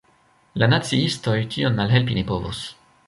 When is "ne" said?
2.21-2.25